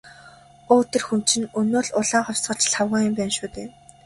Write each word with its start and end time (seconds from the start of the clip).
Өө 0.73 0.83
тэр 0.91 1.03
хүн 1.07 1.21
чинь 1.29 1.51
өнөө 1.59 1.81
л 1.85 1.89
«улаан 1.99 2.23
хувьсгалч» 2.25 2.61
Лхагва 2.69 2.97
юм 3.07 3.13
байна 3.17 3.33
шүү 3.37 3.49
дээ. 3.55 3.67